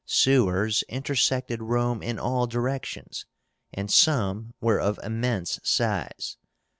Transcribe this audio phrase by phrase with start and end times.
[0.07, 3.27] SEWERS intersected Rome in all directions,
[3.71, 6.37] and some were of immense size.